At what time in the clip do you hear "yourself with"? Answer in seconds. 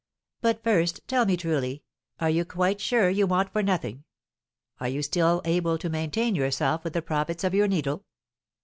6.33-6.93